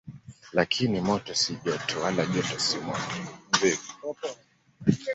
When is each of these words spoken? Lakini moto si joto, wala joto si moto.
Lakini 0.53 1.01
moto 1.01 1.35
si 1.41 1.57
joto, 1.65 1.95
wala 2.03 2.23
joto 2.33 2.57
si 2.67 2.77
moto. 2.85 3.17